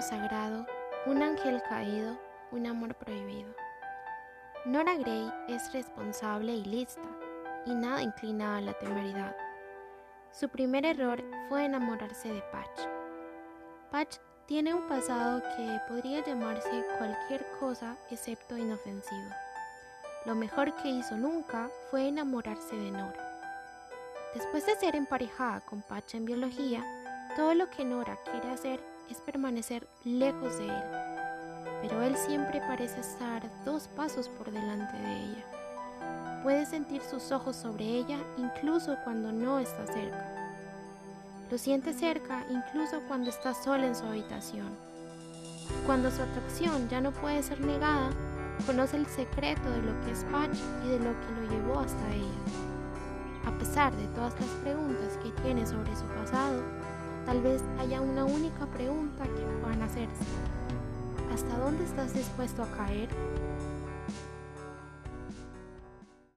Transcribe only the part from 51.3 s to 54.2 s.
lo llevó hasta ella. A pesar de